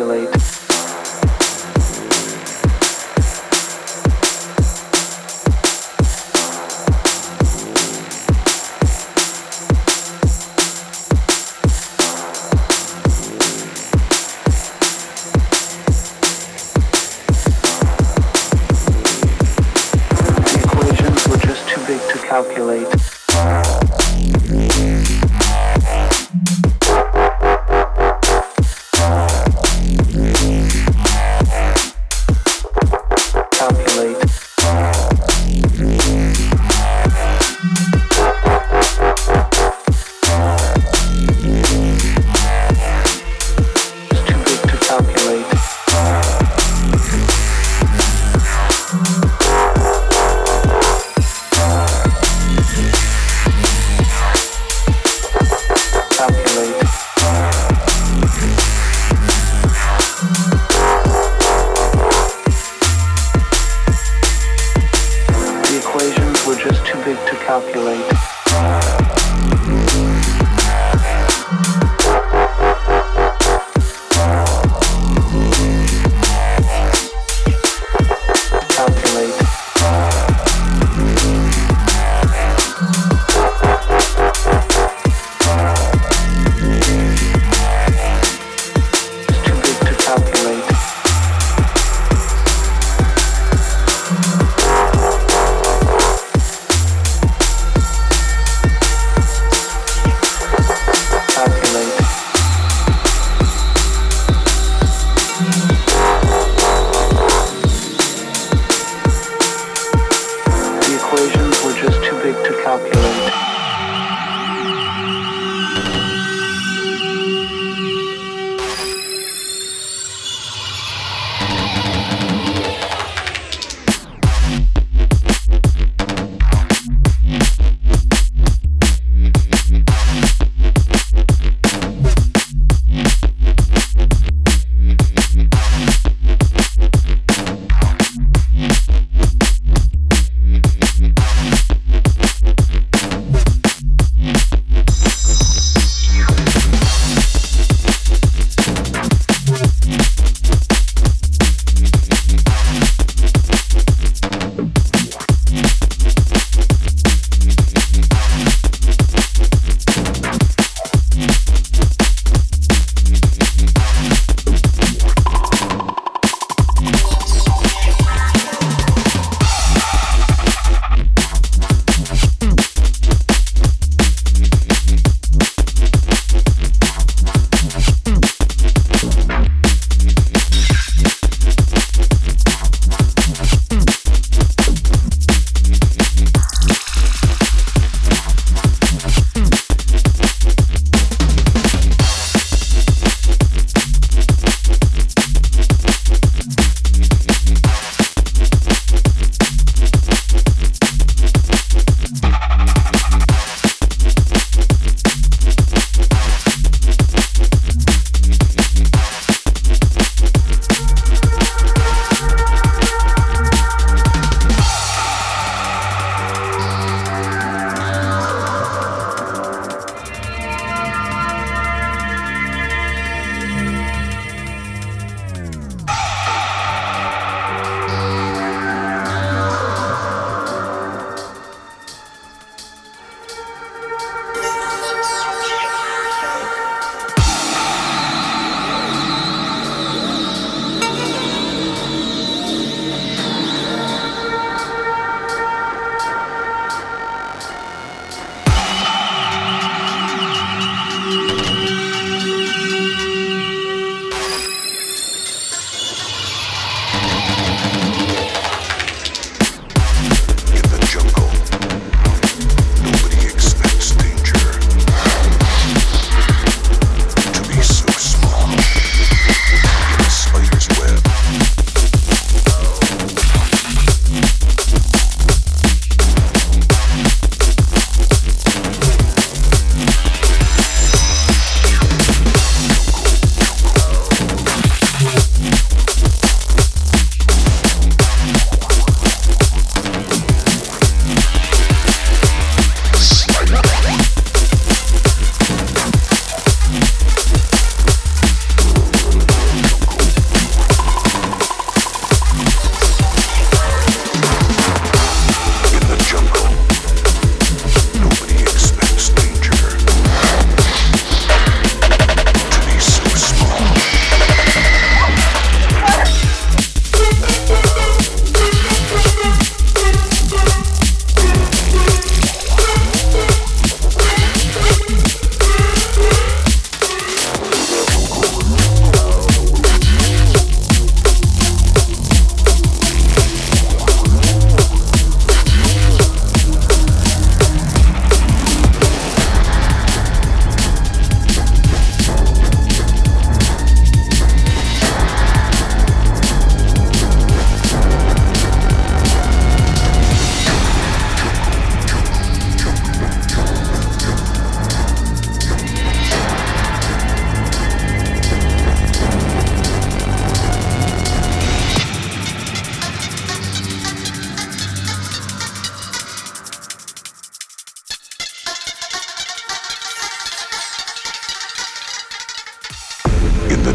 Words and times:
calculate. 0.00 0.39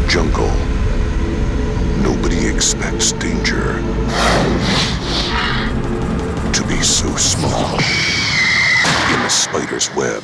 Jungle, 0.08 0.52
nobody 2.02 2.46
expects 2.46 3.12
danger 3.12 3.74
to 6.52 6.64
be 6.68 6.80
so 6.82 7.14
small 7.16 7.74
in 7.74 9.20
a 9.20 9.30
spider's 9.30 9.92
web. 9.94 10.22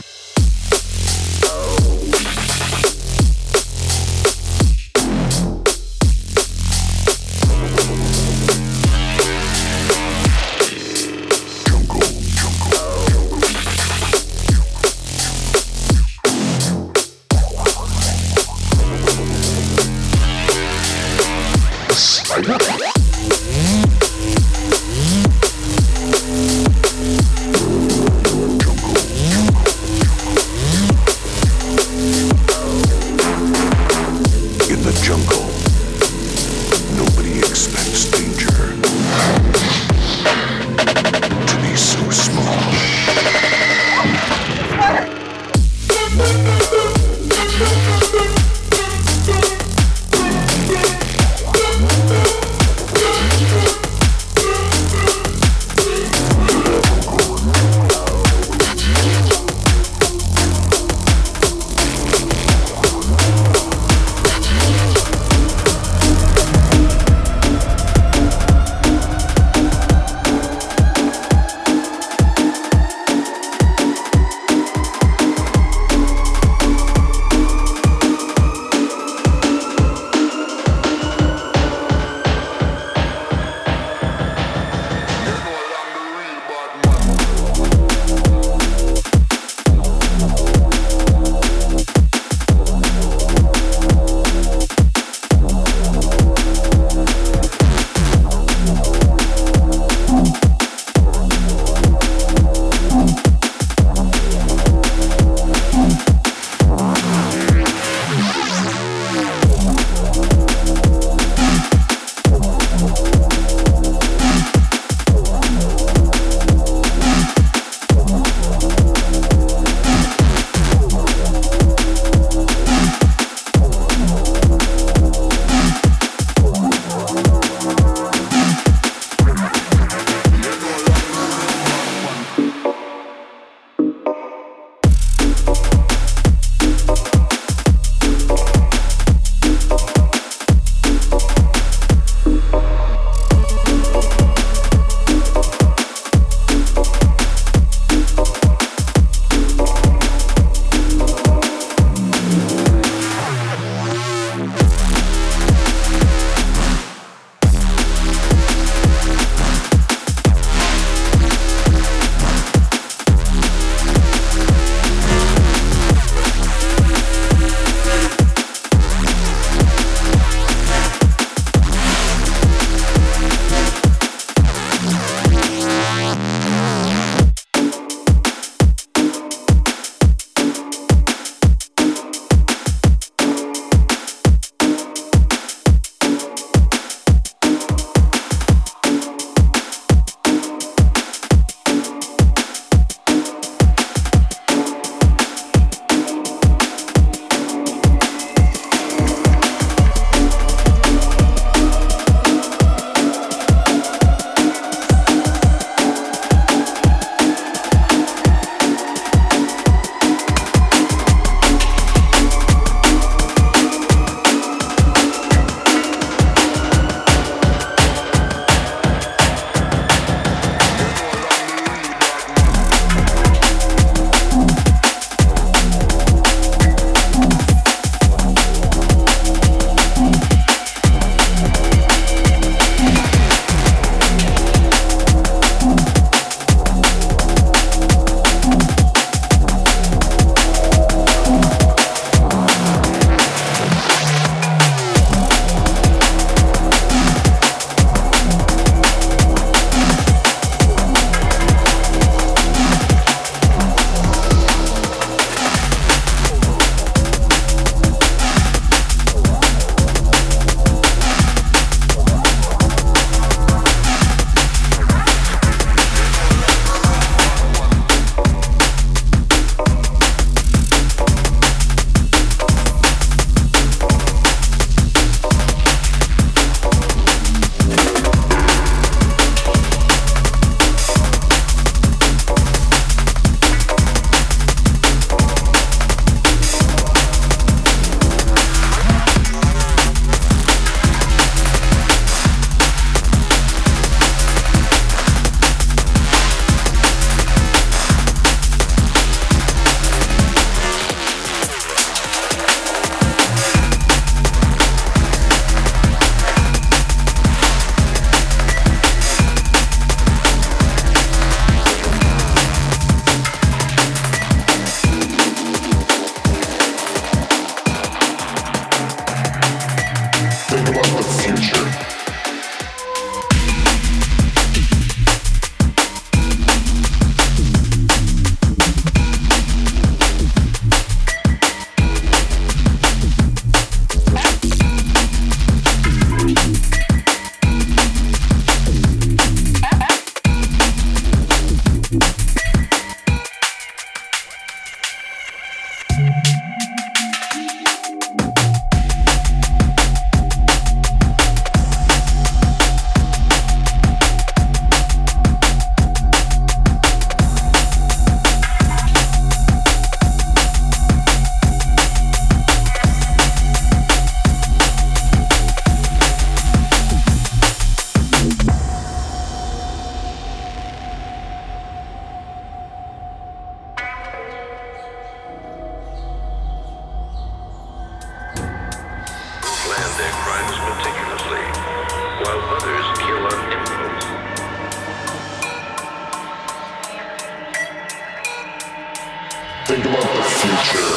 culture. 390.64 390.91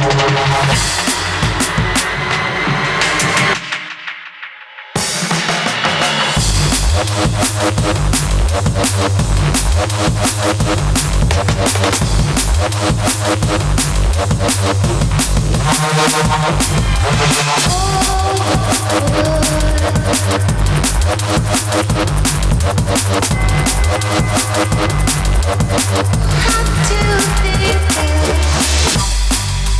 How 0.00 0.08
do 26.88 26.96
they 27.42 27.74
feel? 27.90 28.30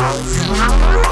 Alex 0.00 0.46
Ronaldo. 0.48 1.09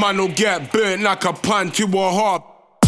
Man 0.00 0.16
will 0.16 0.28
get 0.28 0.72
burnt 0.72 1.02
like 1.02 1.26
a 1.26 1.32
pan 1.34 1.70
to 1.72 1.84
a 1.84 2.10
hop. 2.10 2.82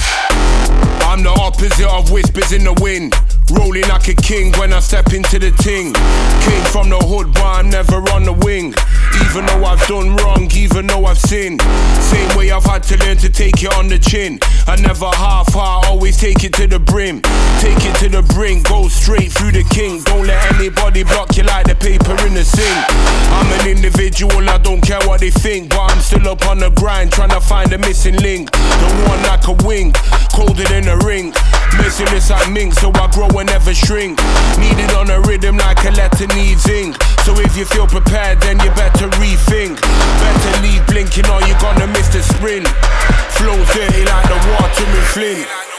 I'm 1.05 1.23
the 1.23 1.29
opposite 1.29 1.87
of 1.87 2.11
whispers 2.11 2.53
in 2.53 2.65
the 2.65 2.73
wind. 2.81 3.13
Rolling 3.51 3.87
like 3.89 4.09
a 4.09 4.15
king 4.15 4.51
when 4.53 4.73
I 4.73 4.81
step 4.81 5.13
into 5.13 5.39
the 5.39 5.51
ting. 5.61 5.93
Came 5.93 6.65
from 6.73 6.89
the 6.89 6.97
hood, 6.97 7.35
but 7.35 7.45
I'm 7.45 7.69
never 7.69 7.97
on 8.17 8.25
the 8.25 8.33
wing. 8.33 8.73
Even 9.33 9.47
though 9.47 9.65
I've 9.65 9.87
done 9.87 10.15
wrong, 10.17 10.51
even 10.55 10.87
though 10.89 11.07
I've 11.07 11.17
sinned. 11.17 11.63
Same 11.63 12.37
way 12.37 12.51
I've 12.51 12.65
had 12.65 12.83
to 12.83 12.99
learn 12.99 13.17
to 13.17 13.31
take 13.31 13.63
it 13.63 13.73
on 13.73 13.89
the 13.89 13.99
chin. 13.99 14.39
I 14.67 14.77
never 14.77 15.07
half 15.07 15.55
heart, 15.55 15.87
always 15.87 16.19
take 16.19 16.45
it 16.45 16.53
to 16.61 16.67
the 16.67 16.79
brim. 16.79 17.23
Take 17.59 17.81
it 17.81 17.97
to 18.01 18.11
the 18.11 18.21
brink, 18.35 18.69
go 18.69 18.89
straight 18.89 19.33
through 19.33 19.53
the 19.53 19.65
king. 19.65 20.03
Don't 20.03 20.27
let 20.27 20.37
anybody 20.53 21.03
block 21.03 21.35
you 21.39 21.45
like 21.45 21.65
the 21.65 21.75
paper 21.75 22.13
in 22.27 22.35
the 22.35 22.45
sink. 22.45 22.77
I'm 23.33 23.49
an 23.59 23.69
individual, 23.69 24.37
I 24.51 24.59
don't 24.59 24.83
care 24.83 25.01
what 25.09 25.21
they 25.21 25.31
think. 25.31 25.71
But 25.71 25.81
I'm 25.81 26.01
still 26.01 26.29
up 26.29 26.45
on 26.45 26.59
the 26.59 26.69
grind, 26.69 27.13
trying 27.13 27.31
to 27.31 27.41
find 27.41 27.71
the 27.71 27.79
missing 27.79 28.19
link. 28.19 28.51
The 28.53 29.07
one 29.09 29.23
like 29.23 29.49
a 29.49 29.57
wing, 29.65 29.95
colder 30.37 30.65
than 30.65 30.89
a 30.89 30.99
ring. 31.09 31.33
Missing 31.81 32.13
this 32.13 32.29
like 32.29 32.53
mink, 32.53 32.75
so 32.75 32.93
I 32.93 33.09
grow 33.09 33.33
and 33.41 33.49
never 33.49 33.73
shrink. 33.73 34.21
Needed 34.61 34.93
on 34.93 35.09
a 35.09 35.21
rhythm 35.23 35.57
like 35.57 35.83
a 35.85 35.91
letter 35.93 36.27
needs 36.37 36.69
ink. 36.69 37.01
So 37.25 37.33
if 37.41 37.57
you 37.57 37.65
feel 37.65 37.87
prepared, 37.87 38.43
then 38.43 38.61
you 38.61 38.69
better 38.77 39.09
rethink. 39.23 39.81
Better 39.81 40.63
leave 40.63 40.85
blinking 40.87 41.29
or 41.31 41.41
you're 41.47 41.59
gonna 41.59 41.87
miss 41.87 42.09
the 42.09 42.23
sprint. 42.23 42.67
Flows 43.39 43.67
dirty 43.73 44.05
like 44.05 44.27
the 44.27 44.39
water 44.51 44.85
in 44.85 45.05
Flint. 45.15 45.72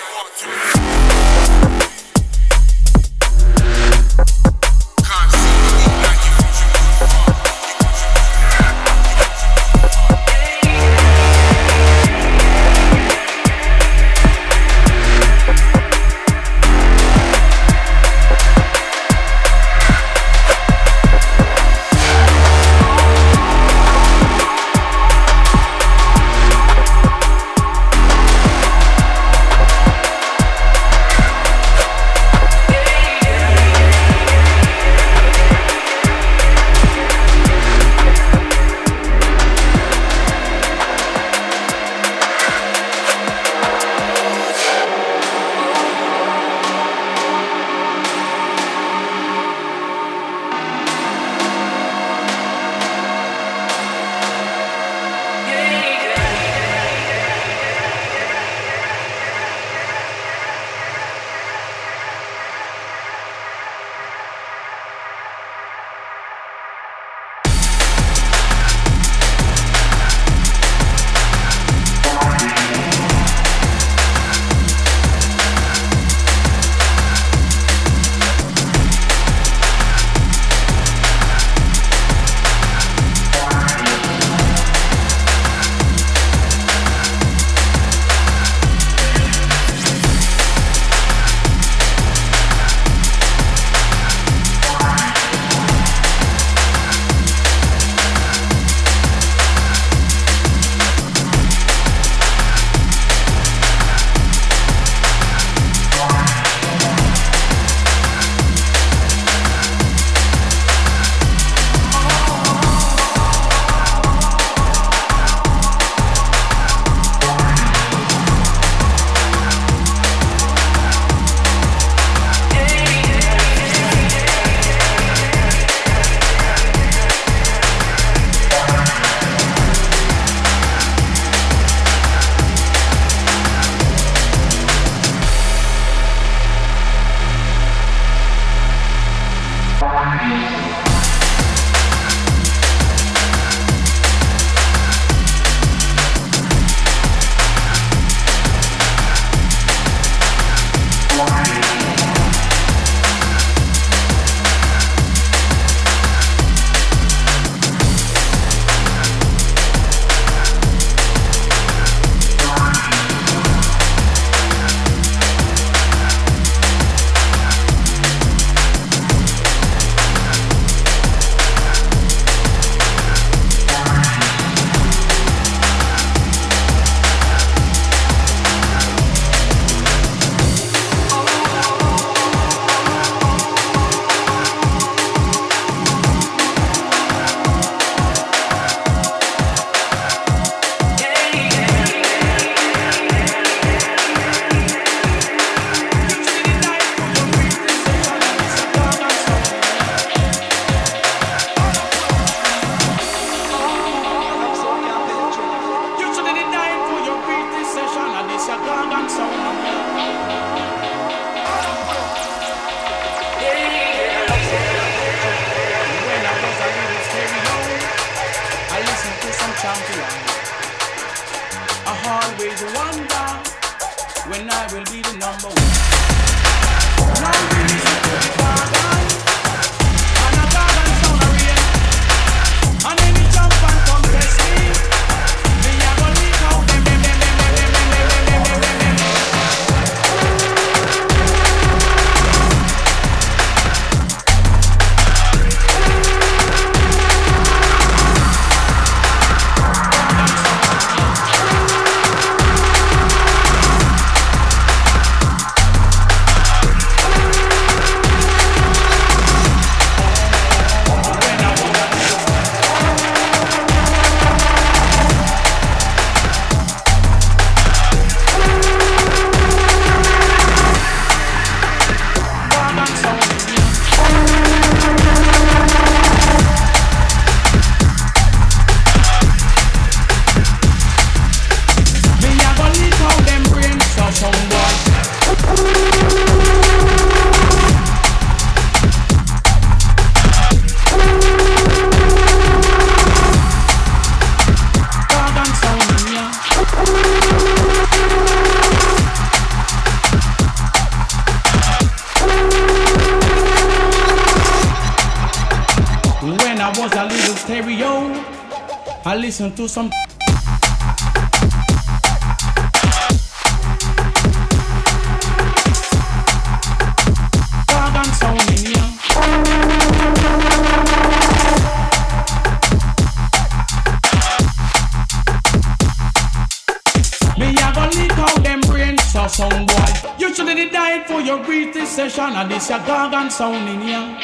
Me 327.44 327.50
a 327.50 327.74
go 327.76 327.84
leak 328.00 328.18
out 328.18 328.41
them 328.41 328.62
brains 328.62 329.04
so 329.12 329.28
some 329.28 329.66
boy. 329.66 329.91
You 330.18 330.34
should 330.34 330.48
have 330.48 330.72
died 330.72 331.06
for 331.08 331.20
your 331.20 331.44
brief 331.44 331.74
this 331.74 331.89
session 331.89 332.32
and 332.39 332.50
this 332.50 332.70
your 332.70 332.80
gargan 332.80 333.30
sound 333.30 333.68
in 333.68 333.82
here. 333.82 334.18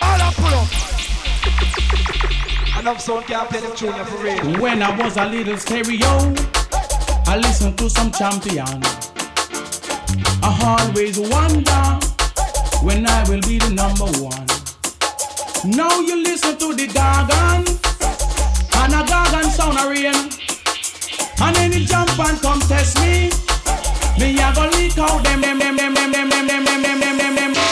All 0.00 0.22
up, 0.22 0.34
pull 0.36 0.54
up. 0.54 0.68
Enough 2.80 3.00
sound 3.02 3.26
can't 3.26 3.50
play 3.50 3.60
the 3.60 3.68
tune 3.76 4.04
for 4.06 4.16
real. 4.24 4.58
When 4.58 4.82
I 4.82 4.96
was 4.96 5.18
a 5.18 5.26
little 5.26 5.58
stereo, 5.58 6.34
I 7.26 7.36
listened 7.36 7.76
to 7.76 7.90
some 7.90 8.10
champion. 8.10 8.80
I 10.42 10.50
always 10.80 11.18
wonder 11.18 11.84
when 12.86 13.06
I 13.06 13.22
will 13.28 13.42
be 13.42 13.58
the 13.58 13.72
number 13.74 14.08
one. 14.24 14.46
Now 15.76 16.00
you 16.00 16.22
listen 16.22 16.56
to 16.56 16.74
the 16.74 16.86
gargan, 16.86 17.68
and 18.80 18.94
a 18.94 19.04
gargan 19.12 19.50
sound 19.50 19.78
a 19.78 19.90
rain. 19.90 20.45
And 21.38 21.56
any 21.58 21.84
jump 21.84 22.18
and 22.18 22.40
come 22.40 22.60
test 22.60 22.98
me, 23.00 23.30
me 24.18 24.40
a 24.40 24.52
go 24.54 24.68
leak 24.76 24.96
out 24.98 25.22
them 25.24 25.40
them 25.40 25.58
them 25.58 25.76
them 25.76 25.94
them 25.94 26.12
them 26.12 26.28
them 26.30 26.46
them 26.46 26.64
them 26.64 26.82
them 26.82 27.18
them 27.18 27.54
them 27.54 27.66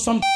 some 0.00 0.29